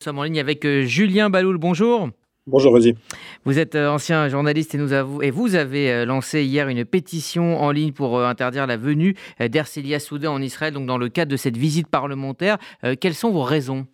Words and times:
Nous 0.00 0.04
sommes 0.04 0.18
en 0.18 0.22
ligne 0.22 0.40
avec 0.40 0.64
euh, 0.64 0.84
Julien 0.84 1.28
Baloul. 1.28 1.58
Bonjour. 1.58 2.08
Bonjour 2.46 2.72
Rudy. 2.72 2.94
Vous 3.44 3.58
êtes 3.58 3.74
euh, 3.74 3.90
ancien 3.90 4.30
journaliste 4.30 4.74
et, 4.74 4.78
nous 4.78 4.94
avons, 4.94 5.20
et 5.20 5.30
vous 5.30 5.56
avez 5.56 5.92
euh, 5.92 6.06
lancé 6.06 6.42
hier 6.42 6.68
une 6.68 6.86
pétition 6.86 7.60
en 7.60 7.70
ligne 7.70 7.92
pour 7.92 8.18
interdire 8.18 8.66
la 8.66 8.78
venue 8.78 9.14
d'Ercelia 9.38 10.00
Soudé 10.00 10.26
en 10.26 10.40
Israël, 10.40 10.72
donc 10.72 10.86
dans 10.86 10.96
le 10.96 11.10
cadre 11.10 11.30
de 11.30 11.36
cette 11.36 11.58
visite 11.58 11.86
parlementaire. 11.86 12.56
Quelles 12.98 13.14
sont 13.14 13.30
vos 13.30 13.42
raisons? 13.42 13.86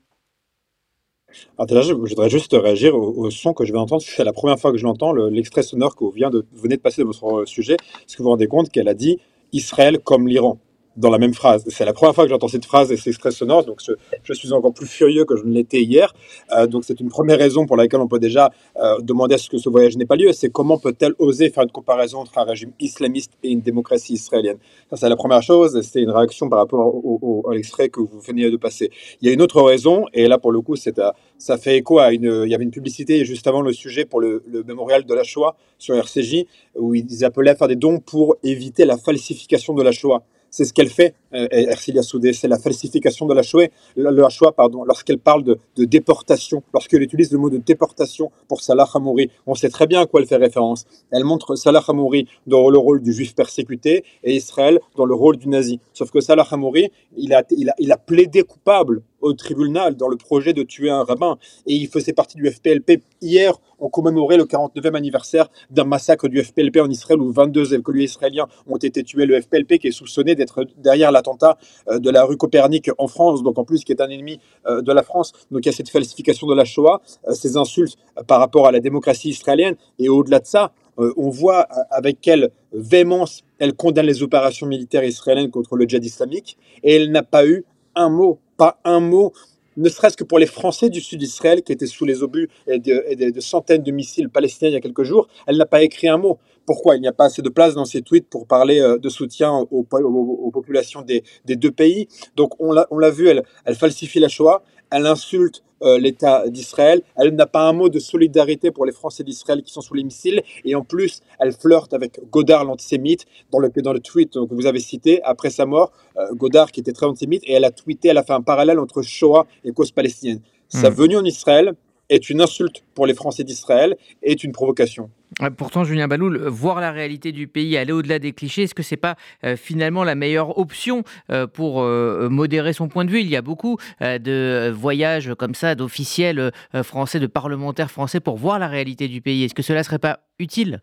Alors 1.59 1.67
déjà, 1.67 1.83
je, 1.83 1.93
voudrais 1.93 2.31
juste 2.31 2.53
réagir 2.53 2.95
au, 2.95 3.29
son 3.33 3.53
que 3.53 3.65
je 3.65 3.73
vais 3.73 3.79
entendre. 3.81 4.03
C'est 4.03 4.23
la 4.23 4.33
première 4.33 4.61
fois 4.61 4.71
que 4.71 4.79
je 4.79 4.85
l'entends, 4.85 5.13
l'extrait 5.13 5.65
sonore 5.65 5.97
que 5.97 6.05
vous 6.05 6.13
venez 6.13 6.77
de 6.77 6.81
passer 6.81 7.03
de 7.03 7.07
votre 7.09 7.47
sujet. 7.47 7.75
Est-ce 7.75 8.17
que 8.17 8.19
vous 8.19 8.27
vous 8.27 8.31
rendez 8.31 8.47
compte 8.47 8.71
qu'elle 8.71 8.87
a 8.87 8.95
dit 8.95 9.19
Israël 9.53 9.99
comme 9.99 10.29
l'Iran 10.29 10.61
dans 10.97 11.11
la 11.11 11.19
même 11.19 11.35
phrase. 11.35 11.65
C'est 11.69 11.85
la 11.85 11.93
première 11.93 12.15
fois 12.15 12.25
que 12.25 12.31
j'entends 12.31 12.49
cette 12.49 12.65
phrase 12.65 12.91
et 12.93 12.97
c'est 12.97 13.13
très 13.13 13.31
sonore, 13.31 13.65
donc 13.65 13.81
je, 13.83 14.33
suis 14.33 14.53
encore 14.53 14.73
plus 14.73 14.87
furieux 14.87 15.25
que 15.25 15.37
je 15.37 15.45
ne 15.45 15.53
l'étais 15.53 15.83
hier. 15.83 16.13
Euh, 16.53 16.67
donc 16.67 16.85
c'est 16.85 17.01
une 17.01 17.09
première 17.09 17.39
raison 17.39 17.67
pour 17.67 17.77
laquelle 17.77 18.01
on 18.01 18.09
peut 18.09 18.19
déjà 18.19 18.51
euh, 18.77 18.99
demander 19.01 19.35
à 19.35 19.39
ce 19.39 19.49
que 19.49 19.59
ce 19.59 19.69
voyage 19.69 19.97
n'ait 19.97 20.07
pas 20.07 20.17
lieu. 20.17 20.33
C'est 20.33 20.51
comment 20.51 20.79
peut-elle 20.79 21.15
oser 21.19 21.51
faire 21.51 21.65
une 21.65 21.71
comparaison 21.71 22.21
entre 22.21 22.39
un 22.39 22.45
régime 22.45 22.73
islamiste 22.81 23.33
et 23.43 23.51
une 23.51 23.61
démocratie 23.61 24.15
israélienne 24.15 24.59
Ça 24.91 24.97
c'est 24.97 25.09
la 25.09 25.17
première 25.17 25.43
chose. 25.43 25.81
C'est 25.83 26.03
une 26.03 26.11
réaction 26.11 26.49
par 26.49 26.59
rapport 26.61 26.95
au, 26.95 27.45
à 27.51 27.55
l'extrait 27.55 27.89
que 27.89 28.01
vous 28.01 28.21
venez 28.21 28.51
de 28.51 28.57
passer. 28.57 28.91
Il 29.21 29.29
y 29.29 29.31
a 29.31 29.35
une 29.35 29.43
autre 29.43 29.61
raison 29.63 30.07
et 30.13 30.29
là 30.29 30.39
pour 30.39 30.53
le 30.53 30.61
coup 30.61 30.77
ça 30.77 31.59
fait 31.59 31.77
écho 31.77 31.99
à 31.99 32.13
une. 32.13 32.43
Il 32.45 32.51
y 32.51 32.55
avait 32.55 32.65
une 32.65 32.71
publicité 32.71 33.25
juste 33.25 33.47
avant 33.47 33.61
le 33.61 33.73
sujet 33.73 34.05
pour 34.05 34.21
le 34.21 34.43
mémorial 34.67 35.05
de 35.05 35.15
la 35.15 35.25
Shoah 35.25 35.57
sur 35.79 35.95
RCJ 35.95 36.45
où 36.75 36.95
ils 36.95 37.25
appelaient 37.25 37.51
à 37.51 37.57
faire 37.57 37.69
des 37.69 37.77
dons 37.77 37.99
pour 37.99 38.37
éviter 38.43 38.85
la 38.85 38.97
falsification 38.97 39.75
de 39.75 39.83
la 39.83 39.93
Shoah. 39.93 40.23
C'est 40.57 40.65
ce 40.65 40.73
qu'elle 40.73 40.89
fait, 40.89 41.13
euh, 41.35 41.47
Ercilia 41.51 42.03
Soudé, 42.03 42.33
c'est 42.33 42.49
la 42.49 42.59
falsification 42.59 43.27
de 43.27 43.35
la 43.35 43.43
Shoah, 43.43 43.67
la 43.95 44.29
Shoah 44.31 44.53
pardon, 44.53 44.85
lorsqu'elle 44.85 45.19
parle 45.19 45.45
de, 45.45 45.59
déportation, 45.77 46.63
lorsqu'elle 46.73 47.03
utilise 47.03 47.31
le 47.31 47.37
mot 47.37 47.51
de 47.51 47.59
déportation 47.59 48.31
pour 48.49 48.63
Salah 48.63 48.89
Hamouri. 48.95 49.31
On 49.47 49.55
sait 49.55 49.69
très 49.69 49.87
bien 49.87 50.01
à 50.01 50.07
quoi 50.07 50.23
elle 50.23 50.27
fait 50.27 50.37
référence. 50.37 50.87
Elle 51.11 51.25
montre 51.25 51.57
Salah 51.57 51.83
Hamouri 51.87 52.27
dans 52.47 52.71
le 52.71 52.79
rôle 52.79 53.03
du 53.03 53.13
juif 53.13 53.35
persécuté 53.35 54.03
et 54.25 54.35
Israël 54.35 54.81
dans 54.97 55.05
le 55.05 55.15
rôle 55.15 55.37
du 55.37 55.47
nazi. 55.51 55.79
Sauf 55.93 56.11
que 56.11 56.21
Salah 56.21 56.47
Hamouri, 56.51 56.91
il 57.19 57.35
a, 57.35 57.97
plaidé 57.99 58.43
coupable 58.43 59.03
au 59.27 59.33
tribunal 59.35 59.97
dans 59.97 60.09
le 60.09 60.17
projet 60.17 60.53
de 60.53 60.63
tuer 60.63 60.91
un 60.91 61.05
rabbin. 61.05 61.39
Et 61.67 61.75
il 61.75 61.89
faisait 61.89 62.13
partie 62.13 62.37
du 62.37 62.51
FPLP. 62.51 63.03
Hier, 63.21 63.55
on 63.79 63.89
commémorait 63.89 64.37
le 64.37 64.45
49e 64.45 64.95
anniversaire 64.95 65.49
d'un 65.71 65.85
massacre 65.85 66.29
du 66.29 66.43
FPLP 66.43 66.81
en 66.81 66.89
Israël 66.89 67.21
où 67.21 67.31
22 67.31 67.75
écoliers 67.75 68.05
israéliens 68.05 68.47
ont 68.67 68.77
été 68.77 69.03
tués. 69.03 69.27
Le 69.27 69.41
FPLP 69.41 69.79
qui 69.79 69.89
est 69.89 69.93
soupçonné 69.93 70.35
d'être 70.35 70.65
derrière 70.79 71.13
l'attentat 71.13 71.59
euh, 71.89 71.99
de 71.99 72.11
la 72.11 72.25
rue 72.25 72.37
Copernic 72.37 72.91
en 72.99 73.09
France, 73.09 73.43
donc 73.43 73.59
en 73.59 73.65
plus 73.65 73.85
qui 73.85 73.93
est 73.93 74.01
un 74.01 74.09
ennemi 74.09 74.41
euh, 74.67 74.83
de 74.83 74.93
la 74.93 75.03
France. 75.03 75.33
Donc 75.51 75.65
il 75.65 75.67
y 75.67 75.69
a 75.69 75.73
cette 75.73 75.91
falsification 75.91 76.47
de 76.47 76.55
la 76.55 76.65
Shoah, 76.65 77.01
euh, 77.29 77.33
ces 77.33 77.57
insultes 77.57 77.97
par 78.27 78.41
rapport 78.41 78.67
à 78.67 78.73
la 78.73 78.81
démocratie 78.81 79.31
israélienne. 79.31 79.77
Et 79.99 80.09
au-delà 80.09 80.41
de 80.41 80.47
ça, 80.47 80.73
on 80.99 81.29
voit 81.29 81.67
avec 81.91 82.23
quelle 82.23 82.51
véhémence 82.73 83.43
elle 83.59 83.75
condamne 83.75 84.07
les 84.07 84.23
opérations 84.23 84.67
militaires 84.67 85.05
israéliennes 85.05 85.51
contre 85.51 85.77
le 85.77 85.87
djihad 85.87 86.03
islamique. 86.03 86.57
Et 86.83 86.97
elle 86.97 87.11
n'a 87.11 87.23
pas 87.23 87.47
eu 87.47 87.67
un 87.97 88.09
mot 88.09 88.39
pas 88.57 88.81
un 88.85 89.01
mot, 89.01 89.33
ne 89.77 89.89
serait-ce 89.89 90.17
que 90.17 90.25
pour 90.25 90.39
les 90.39 90.47
Français 90.47 90.89
du 90.89 91.01
sud 91.01 91.19
d'Israël 91.19 91.63
qui 91.63 91.73
étaient 91.73 91.87
sous 91.87 92.07
les 92.07 92.23
obus 92.23 92.49
et 92.67 92.79
de, 92.79 93.41
centaines 93.41 93.83
de 93.83 93.91
missiles 93.91 94.31
palestiniens 94.31 94.71
il 94.71 94.75
y 94.75 94.77
a 94.77 94.81
quelques 94.81 95.03
jours, 95.03 95.29
elle 95.47 95.59
n'a 95.59 95.67
pas 95.67 95.83
écrit 95.83 96.09
un 96.09 96.17
mot. 96.17 96.39
Pourquoi? 96.65 96.97
Il 96.97 97.03
n'y 97.03 97.09
a 97.09 97.13
pas 97.13 97.27
assez 97.27 97.43
de 97.43 97.49
place 97.49 97.75
dans 97.75 97.85
ses 97.85 98.03
tweets 98.03 98.29
pour 98.29 98.47
parler 98.47 98.81
euh, 98.81 98.99
de 98.99 99.09
soutien 99.09 99.53
aux, 99.71 99.85
populations 99.85 101.03
des, 101.03 101.23
deux 101.45 101.71
pays. 101.71 102.09
Donc 102.35 102.55
on 102.59 102.73
l'a 102.73 103.11
vu, 103.11 103.29
elle, 103.29 103.45
elle 103.67 103.77
falsifie 103.77 104.19
la 104.19 104.29
Shoah, 104.29 104.63
elle 104.91 105.07
insulte 105.07 105.63
euh, 105.83 105.99
l'État 105.99 106.49
d'Israël. 106.49 107.03
Elle 107.17 107.35
n'a 107.35 107.47
pas 107.47 107.69
un 107.69 107.73
mot 107.73 107.89
de 107.89 107.99
solidarité 107.99 108.71
pour 108.71 108.87
les 108.87 108.93
Français 108.93 109.25
d'Israël 109.25 109.63
qui 109.63 109.73
sont 109.73 109.81
sous 109.81 109.95
les 109.95 110.05
missiles. 110.05 110.43
Et 110.65 110.75
en 110.75 110.83
plus, 110.83 111.21
elle 111.39 111.53
flirte 111.53 111.93
avec 111.93 112.21
Godard, 112.31 112.65
l'antisémite, 112.65 113.27
dans 113.51 113.59
le, 113.59 113.71
dans 113.83 113.93
le 113.93 114.01
tweet 114.01 114.33
que 114.33 114.55
vous 114.55 114.67
avez 114.67 114.81
cité, 114.81 115.23
après 115.23 115.51
sa 115.51 115.67
mort, 115.67 115.93
euh, 116.17 116.33
Godard 116.33 116.73
qui 116.73 116.81
était 116.81 116.93
très 116.93 117.07
antisémite, 117.07 117.43
et 117.45 117.53
elle 117.53 117.65
a 117.65 117.71
tweeté, 117.71 118.09
elle 118.09 118.19
a 118.19 118.25
fait 118.25 118.33
un 118.33 118.43
parallèle 118.43 118.79
entre 118.79 119.03
Shoah 119.03 119.47
et 119.65 119.73
cause 119.73 119.91
palestinienne. 119.91 120.41
Sa 120.69 120.91
hmm. 120.91 120.95
venue 120.95 121.17
en 121.17 121.25
Israël, 121.25 121.75
est 122.09 122.31
une 122.31 122.41
insulte 122.41 122.83
pour 122.95 123.07
les 123.07 123.15
Français 123.15 123.45
d'Israël, 123.45 123.97
est 124.23 124.45
une 124.45 124.53
provocation. 124.53 125.11
Pourtant, 125.57 125.85
Julien 125.85 126.09
Baloul, 126.09 126.47
voir 126.47 126.81
la 126.81 126.93
réalité 126.93 127.33
du 127.33 127.47
pays, 127.49 127.77
aller 127.77 127.93
au-delà 127.93 128.19
des 128.19 128.33
clichés, 128.33 128.63
est-ce 128.63 128.75
que 128.75 128.83
ce 128.83 128.95
n'est 128.95 129.01
pas 129.01 129.17
euh, 129.45 129.57
finalement 129.57 130.05
la 130.05 130.15
meilleure 130.15 130.59
option 130.59 131.03
euh, 131.31 131.47
pour 131.47 131.83
euh, 131.83 132.29
modérer 132.31 132.73
son 132.73 132.89
point 132.89 133.05
de 133.05 133.11
vue? 133.11 133.21
Il 133.21 133.29
y 133.29 133.37
a 133.37 133.43
beaucoup 133.43 133.77
de 134.01 134.71
voyages 134.71 135.35
comme 135.37 135.55
ça 135.55 135.75
d'officiels 135.75 136.53
français, 136.83 137.21
de 137.21 137.27
parlementaires 137.27 137.91
français 137.91 138.21
pour 138.21 138.37
voir 138.37 138.59
la 138.59 138.69
réalité 138.69 139.09
du 139.09 139.21
pays. 139.21 139.45
Est-ce 139.45 139.55
que 139.55 139.63
cela 139.63 139.81
ne 139.81 139.85
serait 139.85 139.99
pas 139.99 140.21
utile? 140.39 140.81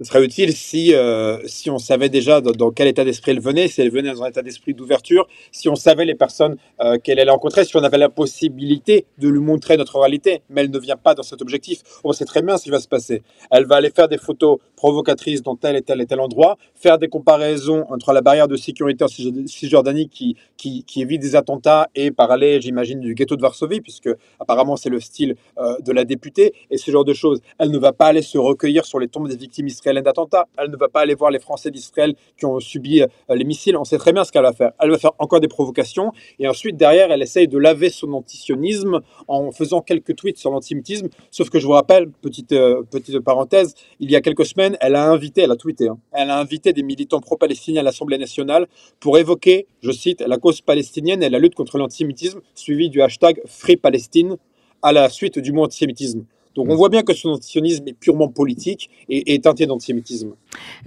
Ce 0.00 0.06
serait 0.06 0.24
utile 0.24 0.56
si, 0.56 0.94
euh, 0.94 1.36
si 1.44 1.68
on 1.68 1.76
savait 1.76 2.08
déjà 2.08 2.40
dans, 2.40 2.70
quel 2.70 2.88
état 2.88 3.04
d'esprit 3.04 3.32
elle 3.32 3.40
venait, 3.40 3.68
si 3.68 3.82
elle 3.82 3.90
venait 3.90 4.10
dans 4.10 4.22
un 4.22 4.28
état 4.28 4.40
d'esprit 4.40 4.72
d'ouverture, 4.72 5.28
si 5.52 5.68
on 5.68 5.74
savait 5.74 6.06
les 6.06 6.14
personnes 6.14 6.56
euh, 6.80 6.96
qu'elle 6.96 7.20
allait 7.20 7.30
rencontrer, 7.30 7.66
si 7.66 7.76
on 7.76 7.82
avait 7.82 7.98
la 7.98 8.08
possibilité 8.08 9.04
de 9.18 9.28
lui 9.28 9.40
montrer 9.40 9.76
notre 9.76 9.98
réalité. 9.98 10.40
Mais 10.48 10.62
elle 10.62 10.70
ne 10.70 10.78
vient 10.78 10.96
pas 10.96 11.14
dans 11.14 11.22
cet 11.22 11.42
objectif. 11.42 11.82
On 12.02 12.14
sait 12.14 12.24
très 12.24 12.40
bien 12.40 12.56
ce 12.56 12.64
qui 12.64 12.70
va 12.70 12.80
se 12.80 12.88
passer. 12.88 13.22
Elle 13.50 13.66
va 13.66 13.76
aller 13.76 13.90
faire 13.90 14.08
des 14.08 14.16
photos 14.16 14.58
provocatrices 14.74 15.42
dans 15.42 15.54
tel 15.54 15.76
et 15.76 15.82
tel 15.82 16.00
et 16.00 16.06
tel 16.06 16.20
endroit, 16.20 16.56
faire 16.74 16.96
des 16.96 17.08
comparaisons 17.08 17.84
entre 17.90 18.14
la 18.14 18.22
barrière 18.22 18.48
de 18.48 18.56
sécurité 18.56 19.04
en 19.04 19.08
Cisjordanie 19.08 20.08
qui, 20.08 20.34
qui, 20.56 20.84
évite 20.96 21.20
des 21.20 21.36
attentats 21.36 21.88
et 21.94 22.10
parler, 22.10 22.58
j'imagine, 22.62 23.00
du 23.00 23.14
ghetto 23.14 23.36
de 23.36 23.42
Varsovie, 23.42 23.82
puisque 23.82 24.08
apparemment 24.38 24.76
c'est 24.76 24.88
le 24.88 25.00
style 25.00 25.36
euh, 25.58 25.76
de 25.80 25.92
la 25.92 26.04
députée, 26.04 26.54
et 26.70 26.78
ce 26.78 26.90
genre 26.90 27.04
de 27.04 27.12
choses. 27.12 27.40
Elle 27.58 27.70
ne 27.70 27.78
va 27.78 27.92
pas 27.92 28.06
aller 28.06 28.22
se 28.22 28.38
recueillir 28.38 28.86
sur 28.86 28.98
les 28.98 29.08
tombes 29.08 29.28
des 29.28 29.36
victimes 29.36 29.66
israéliennes 29.66 29.89
d'attentats. 29.92 30.46
Elle 30.56 30.70
ne 30.70 30.76
va 30.76 30.88
pas 30.88 31.00
aller 31.00 31.14
voir 31.14 31.30
les 31.30 31.38
Français 31.38 31.70
d'Israël 31.70 32.14
qui 32.38 32.46
ont 32.46 32.60
subi 32.60 33.02
euh, 33.02 33.06
les 33.28 33.44
missiles. 33.44 33.76
On 33.76 33.84
sait 33.84 33.98
très 33.98 34.12
bien 34.12 34.24
ce 34.24 34.32
qu'elle 34.32 34.42
va 34.42 34.52
faire. 34.52 34.72
Elle 34.78 34.90
va 34.90 34.98
faire 34.98 35.12
encore 35.18 35.40
des 35.40 35.48
provocations 35.48 36.12
et 36.38 36.48
ensuite 36.48 36.76
derrière, 36.76 37.10
elle 37.10 37.22
essaye 37.22 37.48
de 37.48 37.58
laver 37.58 37.90
son 37.90 38.12
antisionisme 38.12 39.00
en 39.28 39.50
faisant 39.50 39.80
quelques 39.80 40.16
tweets 40.16 40.38
sur 40.38 40.50
l'antisémitisme. 40.50 41.08
Sauf 41.30 41.50
que 41.50 41.58
je 41.58 41.66
vous 41.66 41.72
rappelle, 41.72 42.10
petite 42.22 42.52
euh, 42.52 42.82
petite 42.90 43.20
parenthèse, 43.20 43.74
il 43.98 44.10
y 44.10 44.16
a 44.16 44.20
quelques 44.20 44.46
semaines, 44.46 44.76
elle 44.80 44.94
a 44.94 45.04
invité, 45.04 45.42
elle 45.42 45.50
a 45.50 45.56
tweeté, 45.56 45.88
hein, 45.88 45.98
elle 46.12 46.30
a 46.30 46.38
invité 46.38 46.72
des 46.72 46.82
militants 46.82 47.20
pro-palestiniens 47.20 47.80
à 47.80 47.84
l'Assemblée 47.84 48.18
nationale 48.18 48.66
pour 49.00 49.18
évoquer, 49.18 49.66
je 49.82 49.90
cite, 49.90 50.20
la 50.20 50.38
cause 50.38 50.60
palestinienne 50.60 51.22
et 51.22 51.30
la 51.30 51.38
lutte 51.38 51.54
contre 51.54 51.78
l'antisémitisme, 51.78 52.40
suivi 52.54 52.90
du 52.90 53.02
hashtag 53.02 53.40
Free 53.46 53.76
Palestine 53.76 54.36
à 54.82 54.92
la 54.92 55.08
suite 55.08 55.38
du 55.38 55.52
mot 55.52 55.64
antisémitisme. 55.64 56.24
Donc 56.54 56.68
on 56.68 56.74
mm. 56.74 56.76
voit 56.76 56.88
bien 56.88 57.02
que 57.02 57.14
son 57.14 57.30
antisionisme 57.30 57.86
est 57.88 57.92
purement 57.92 58.28
politique 58.28 58.90
et, 59.08 59.34
est 59.34 59.44
teinté 59.44 59.66
d'antisémitisme. 59.66 60.34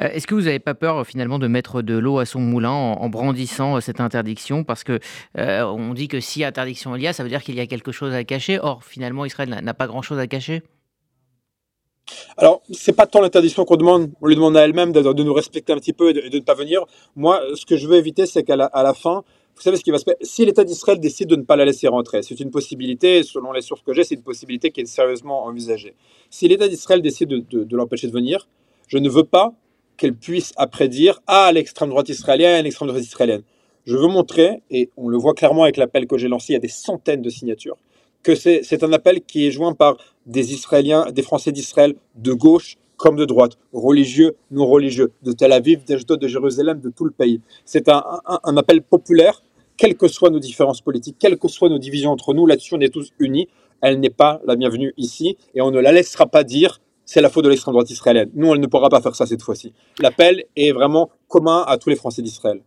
Euh, 0.01 0.09
est-ce 0.11 0.27
que 0.27 0.35
vous 0.35 0.41
n'avez 0.41 0.59
pas 0.59 0.73
peur 0.73 1.05
finalement 1.05 1.39
de 1.39 1.47
mettre 1.47 1.81
de 1.81 1.97
l'eau 1.97 2.19
à 2.19 2.25
son 2.25 2.39
moulin 2.39 2.71
en, 2.71 3.09
brandissant 3.09 3.77
euh, 3.77 3.79
cette 3.79 3.99
interdiction? 3.99 4.63
Parce 4.63 4.83
que 4.83 4.99
euh, 5.37 5.63
on 5.65 5.93
dit 5.93 6.07
que 6.07 6.19
si 6.19 6.43
interdiction 6.43 6.95
il 6.95 7.03
y 7.03 7.07
a, 7.07 7.13
ça 7.13 7.23
veut 7.23 7.29
dire 7.29 7.43
qu'il 7.43 7.55
y 7.55 7.59
a 7.59 7.67
quelque 7.67 7.91
chose 7.91 8.13
à 8.13 8.23
cacher. 8.23 8.59
Or 8.61 8.83
finalement 8.83 9.25
Israël 9.25 9.49
n'a 9.49 9.73
pas 9.73 9.87
grand-chose 9.87 10.19
à 10.19 10.27
cacher. 10.27 10.63
Alors, 12.35 12.61
c'est 12.69 12.91
pas 12.91 13.05
tant 13.05 13.21
l'interdiction 13.21 13.63
qu'on 13.63 13.77
demande, 13.77 14.11
on 14.21 14.27
lui 14.27 14.35
demande 14.35 14.57
à 14.57 14.65
elle-même 14.65 14.91
de, 14.91 15.23
nous 15.23 15.33
respecter 15.33 15.71
un 15.71 15.77
petit 15.77 15.93
peu 15.93 16.09
et 16.09 16.13
de, 16.13 16.37
ne 16.37 16.43
pas 16.43 16.53
venir. 16.53 16.83
Moi, 17.15 17.41
ce 17.55 17.65
que 17.65 17.77
je 17.77 17.87
veux 17.87 17.95
éviter, 17.95 18.25
c'est 18.25 18.43
qu'à 18.43 18.57
la 18.57 18.93
fin, 18.93 19.23
vous 19.55 19.61
savez 19.61 19.77
ce 19.77 19.83
qui 19.83 19.91
va 19.91 19.99
se 19.99 20.05
passer 20.05 20.17
Si 20.21 20.45
l'État 20.45 20.63
d'Israël 20.63 20.99
décide 20.99 21.29
de 21.29 21.35
ne 21.35 21.43
pas 21.43 21.55
la 21.55 21.65
laisser 21.65 21.87
rentrer, 21.87 22.21
c'est 22.23 22.39
une 22.39 22.51
possibilité, 22.51 23.23
selon 23.23 23.51
les 23.51 23.61
sources 23.61 23.81
que 23.81 23.93
j'ai, 23.93 24.03
c'est 24.03 24.15
une 24.15 24.23
possibilité 24.23 24.71
qui 24.71 24.81
est 24.81 24.85
sérieusement 24.85 25.45
envisagée. 25.45 25.95
Si 26.29 26.47
l'État 26.47 26.67
d'Israël 26.67 27.01
décide 27.01 27.29
de, 27.29 27.75
l'empêcher 27.75 28.07
de 28.07 28.13
venir, 28.13 28.47
je 28.87 28.97
ne 28.97 29.09
veux 29.09 29.23
pas 29.23 29.53
qu'elle 29.97 30.15
puisse 30.15 30.53
après 30.57 30.89
dire 30.89 31.21
Ah, 31.27 31.51
l'extrême 31.53 31.89
droite 31.89 32.09
israélienne, 32.09 32.63
l'extrême 32.63 32.89
droite 32.89 33.03
israélienne. 33.03 33.43
Je 33.85 33.97
veux 33.97 34.07
montrer, 34.07 34.61
et 34.71 34.89
on 34.97 35.07
le 35.07 35.17
voit 35.17 35.33
clairement 35.33 35.63
avec 35.63 35.77
l'appel 35.77 36.07
que 36.07 36.17
j'ai 36.17 36.29
lancé, 36.29 36.53
il 36.53 36.53
y 36.53 36.57
a 36.57 36.59
des 36.59 36.67
centaines 36.67 37.21
de 37.21 37.29
signatures, 37.29 37.77
que 38.23 38.33
c'est 38.35 38.83
un 38.83 38.93
appel 38.93 39.21
qui 39.21 39.45
est 39.45 39.51
joint 39.51 39.73
par 39.73 39.97
des 40.25 40.53
Israéliens, 40.53 41.11
des 41.11 41.21
Français 41.21 41.51
d'Israël 41.51 41.95
de 42.15 42.33
gauche, 42.33 42.77
comme 43.03 43.17
de 43.17 43.25
droite, 43.25 43.57
religieux, 43.73 44.37
non 44.49 44.65
religieux, 44.65 45.11
de 45.23 45.33
Tel 45.33 45.51
Aviv, 45.51 45.83
d'Ashdod, 45.83 46.21
de 46.21 46.27
Jérusalem, 46.29 46.79
de 46.79 46.89
tout 46.89 47.03
le 47.03 47.11
pays. 47.11 47.41
C'est 47.65 47.89
un, 47.89 48.01
appel 48.55 48.81
populaire, 48.81 49.43
quelles 49.75 49.97
que 49.97 50.07
soient 50.07 50.29
nos 50.29 50.39
différences 50.39 50.79
politiques, 50.79 51.17
quelles 51.19 51.37
que 51.37 51.49
soient 51.49 51.67
nos 51.67 51.79
divisions 51.79 52.11
entre 52.11 52.33
nous, 52.33 52.45
là-dessus 52.45 52.75
on 52.75 52.79
est 52.79 52.93
tous 52.93 53.11
unis. 53.19 53.49
Elle 53.81 53.99
n'est 53.99 54.09
pas 54.09 54.39
la 54.45 54.55
bienvenue 54.55 54.93
ici 54.95 55.35
et 55.53 55.61
on 55.61 55.69
ne 55.69 55.81
la 55.81 55.91
laissera 55.91 56.27
pas 56.27 56.45
dire 56.45 56.79
c'est 57.03 57.19
la 57.19 57.29
faute 57.29 57.43
de 57.43 57.49
l'extrême 57.49 57.73
droite 57.73 57.89
israélienne. 57.89 58.29
Nous, 58.35 58.53
elle 58.53 58.61
ne 58.61 58.67
pourra 58.67 58.87
pas 58.87 59.01
faire 59.01 59.15
ça 59.15 59.25
cette 59.25 59.41
fois-ci. 59.41 59.73
L'appel 59.99 60.45
est 60.55 60.71
vraiment 60.71 61.09
commun 61.27 61.65
à 61.67 61.77
tous 61.77 61.89
les 61.89 61.97
Français 61.97 62.21
d'Israël. 62.21 62.61